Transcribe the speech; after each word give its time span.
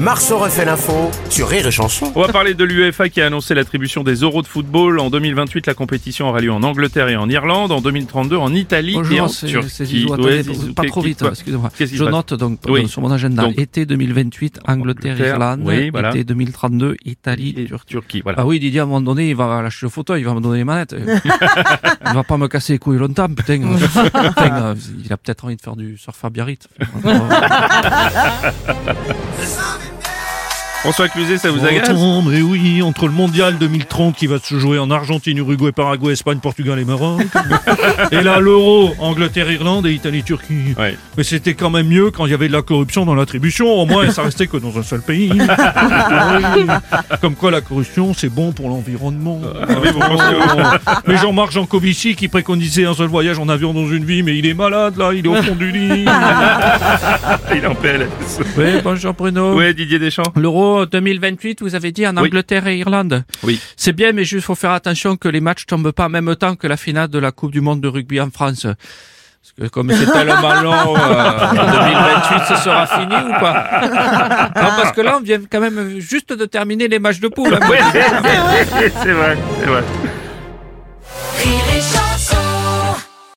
Marceau 0.00 0.38
refait 0.38 0.64
l'info 0.64 1.10
sur 1.28 1.48
Rire 1.48 1.66
et 1.66 1.70
Chanson. 1.72 2.12
On 2.14 2.20
va 2.22 2.28
parler 2.28 2.54
de 2.54 2.62
l'UEFA 2.62 3.08
qui 3.08 3.20
a 3.20 3.26
annoncé 3.26 3.52
l'attribution 3.54 4.04
des 4.04 4.14
euros 4.16 4.42
de 4.42 4.46
football. 4.46 5.00
En 5.00 5.10
2028, 5.10 5.66
la 5.66 5.74
compétition 5.74 6.28
aura 6.28 6.40
lieu 6.40 6.52
en 6.52 6.62
Angleterre 6.62 7.08
et 7.08 7.16
en 7.16 7.28
Irlande. 7.28 7.72
En 7.72 7.80
2032, 7.80 8.36
en 8.36 8.54
Italie 8.54 8.92
et 8.92 8.96
en 8.96 9.00
Bonjour, 9.00 9.30
c'est 9.30 9.46
Turquie. 9.48 9.70
c'est 9.70 9.84
Zizou. 9.86 10.08
Ouais, 10.10 10.14
Attendez, 10.14 10.42
Zizou, 10.44 10.72
pas 10.74 10.84
trop 10.84 11.00
vite, 11.00 11.18
quoi 11.18 11.30
excusez-moi. 11.30 11.70
Je 11.80 12.04
note 12.04 12.34
donc 12.34 12.60
Oui. 12.68 12.84
euh, 12.84 12.86
sur 12.86 13.02
mon 13.02 13.10
agenda 13.10 13.42
Donc- 13.42 13.58
été 13.58 13.86
2028 13.86 14.60
Angleterre, 14.68 15.12
Angleterre, 15.14 15.34
Irlande, 15.34 15.60
oui, 15.64 15.90
voilà. 15.90 16.10
été 16.10 16.22
2032 16.22 16.94
Italie, 17.04 17.54
Et 17.56 17.64
Turquie. 17.66 17.86
Turquie, 17.86 18.20
voilà. 18.22 18.38
Ah 18.42 18.46
oui, 18.46 18.60
Didier, 18.60 18.78
à 18.80 18.82
un 18.84 18.86
moment 18.86 19.00
donné, 19.00 19.30
il 19.30 19.36
va 19.36 19.62
lâcher 19.62 19.84
le 19.86 19.90
fauteuil, 19.90 20.20
il 20.22 20.24
va 20.24 20.34
me 20.34 20.40
donner 20.40 20.58
les 20.58 20.64
manettes. 20.64 20.94
il 21.24 22.12
va 22.14 22.22
pas 22.22 22.36
me 22.36 22.46
casser 22.46 22.74
les 22.74 22.78
couilles 22.78 22.98
longtemps, 22.98 23.28
putain. 23.28 23.58
Putain, 23.58 24.62
euh, 24.62 24.74
il 25.04 25.12
a 25.12 25.16
peut-être 25.16 25.44
envie 25.44 25.56
de 25.56 25.60
faire 25.60 25.74
du 25.76 25.98
surf 25.98 26.24
à 26.24 26.30
Biarritz. 26.30 26.68
Islamic. 29.48 29.97
François 30.80 31.08
Cluzet, 31.08 31.38
ça 31.38 31.50
vous 31.50 31.58
Oh, 31.62 31.66
agace 31.66 31.88
attends, 31.90 32.22
mais 32.22 32.40
oui, 32.40 32.82
entre 32.82 33.06
le 33.06 33.12
mondial 33.12 33.58
2030 33.58 34.14
qui 34.14 34.26
va 34.28 34.38
se 34.38 34.58
jouer 34.58 34.78
en 34.78 34.90
Argentine, 34.92 35.36
Uruguay, 35.38 35.72
Paraguay, 35.72 36.12
Espagne, 36.12 36.38
Portugal 36.38 36.78
et 36.78 36.84
Maroc, 36.84 37.20
et 38.12 38.22
là 38.22 38.38
l'euro, 38.38 38.94
Angleterre, 39.00 39.50
Irlande 39.50 39.86
et 39.86 39.92
Italie, 39.92 40.22
Turquie. 40.22 40.74
Ouais. 40.78 40.96
Mais 41.16 41.24
c'était 41.24 41.54
quand 41.54 41.70
même 41.70 41.88
mieux 41.88 42.10
quand 42.12 42.26
il 42.26 42.30
y 42.30 42.34
avait 42.34 42.46
de 42.46 42.52
la 42.52 42.62
corruption 42.62 43.04
dans 43.04 43.14
l'attribution, 43.16 43.66
au 43.66 43.86
moins 43.86 44.08
ça 44.10 44.22
restait 44.22 44.46
que 44.46 44.56
dans 44.56 44.78
un 44.78 44.82
seul 44.84 45.00
pays. 45.02 45.32
Ah 45.48 46.38
oui. 46.56 46.64
Comme 47.20 47.34
quoi 47.34 47.50
la 47.50 47.60
corruption 47.60 48.14
c'est 48.14 48.28
bon 48.32 48.52
pour 48.52 48.68
l'environnement. 48.68 49.40
oui, 49.68 49.88
vous 49.92 49.98
pensez- 49.98 50.24
mais 51.08 51.16
Jean-Marc 51.16 51.50
Jancovici 51.52 52.14
qui 52.14 52.28
préconisait 52.28 52.84
un 52.86 52.94
seul 52.94 53.08
voyage 53.08 53.38
en 53.40 53.48
avion 53.48 53.74
dans 53.74 53.88
une 53.88 54.04
vie, 54.04 54.22
mais 54.22 54.36
il 54.38 54.46
est 54.46 54.54
malade 54.54 54.96
là, 54.96 55.10
il 55.12 55.26
est 55.26 55.28
au 55.28 55.42
fond 55.42 55.54
du 55.56 55.70
lit. 55.72 56.04
Il 57.50 57.64
est 57.64 57.66
en 57.66 57.74
PLS. 57.74 58.40
oui, 58.56 58.64
bonjour 58.84 59.14
Bruno. 59.14 59.54
Ouais, 59.54 59.72
Didier 59.74 59.98
Deschamps. 59.98 60.22
L'Euro 60.36 60.67
2028, 60.86 61.60
vous 61.62 61.74
avez 61.74 61.92
dit 61.92 62.06
en 62.06 62.16
Oui. 62.16 62.28
Angleterre 62.28 62.66
et 62.66 62.78
Irlande. 62.78 63.24
Oui. 63.42 63.60
C'est 63.76 63.92
bien, 63.92 64.12
mais 64.12 64.24
juste 64.24 64.46
faut 64.46 64.54
faire 64.54 64.72
attention 64.72 65.16
que 65.16 65.28
les 65.28 65.40
matchs 65.40 65.66
tombent 65.66 65.92
pas 65.92 66.06
en 66.06 66.08
même 66.10 66.34
temps 66.36 66.56
que 66.56 66.66
la 66.66 66.76
finale 66.76 67.08
de 67.08 67.18
la 67.18 67.32
Coupe 67.32 67.52
du 67.52 67.60
Monde 67.60 67.80
de 67.80 67.88
rugby 67.88 68.20
en 68.20 68.30
France. 68.30 68.62
Parce 68.66 69.68
que 69.70 69.72
comme 69.72 69.90
c'est 69.92 70.10
tellement 70.12 70.60
long, 70.62 70.96
euh, 70.96 71.38
en 71.50 71.54
2028, 71.54 72.42
ce 72.48 72.56
sera 72.56 72.86
fini 72.86 73.14
ou 73.14 73.40
pas? 73.40 73.70
Non, 74.58 74.70
parce 74.76 74.92
que 74.92 75.00
là, 75.00 75.16
on 75.18 75.22
vient 75.22 75.38
quand 75.50 75.60
même 75.60 75.98
juste 76.00 76.32
de 76.32 76.44
terminer 76.44 76.88
les 76.88 76.98
matchs 76.98 77.20
de 77.20 77.28
poule. 77.28 77.54
hein. 77.54 77.68
Ouais, 77.68 77.78
c'est 77.92 79.12
vrai, 79.12 79.36
c'est 79.60 79.66
vrai. 79.66 79.84